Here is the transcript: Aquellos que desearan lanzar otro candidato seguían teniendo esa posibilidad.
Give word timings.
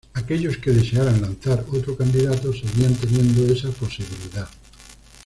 Aquellos 0.15 0.57
que 0.57 0.71
desearan 0.71 1.21
lanzar 1.21 1.63
otro 1.71 1.95
candidato 1.95 2.51
seguían 2.51 2.95
teniendo 2.95 3.45
esa 3.53 3.69
posibilidad. 3.69 4.49